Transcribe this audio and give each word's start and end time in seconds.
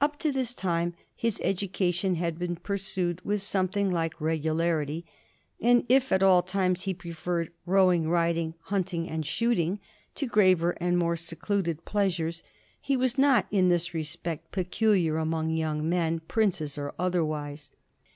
Up 0.00 0.18
to 0.18 0.32
this 0.32 0.54
time 0.56 0.94
his 1.14 1.40
education 1.44 2.16
had 2.16 2.36
been 2.36 2.56
pursued 2.56 3.20
with 3.24 3.42
something 3.42 3.92
like 3.92 4.20
reg 4.20 4.42
ularity; 4.42 5.04
and 5.60 5.86
if 5.88 6.10
at 6.10 6.20
all 6.20 6.42
times 6.42 6.82
he 6.82 6.92
preferred 6.92 7.52
rowing, 7.64 8.08
riding, 8.10 8.54
hunting, 8.62 9.08
and 9.08 9.24
shooting 9.24 9.78
to 10.16 10.26
graver 10.26 10.72
and 10.80 10.98
more 10.98 11.14
secluded 11.14 11.84
pleas 11.84 12.16
ures, 12.16 12.42
he 12.80 12.96
was 12.96 13.16
not 13.18 13.46
in 13.52 13.68
this 13.68 13.94
respect 13.94 14.50
peculiar 14.50 15.16
among 15.16 15.50
young 15.50 15.88
men, 15.88 16.18
princes 16.26 16.76
or 16.76 16.92
otherwise. 16.98 17.70